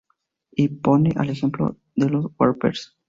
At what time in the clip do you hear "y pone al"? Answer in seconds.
0.49-1.29